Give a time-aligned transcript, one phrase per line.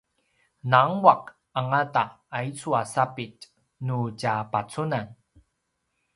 [0.71, 1.23] nanguaq
[1.59, 2.03] angata
[2.37, 3.39] aicu a sapitj
[3.85, 5.07] nu tja pacunen